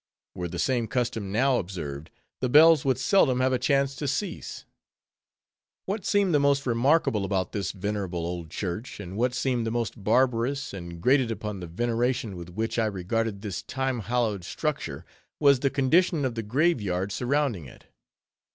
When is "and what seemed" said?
8.99-9.63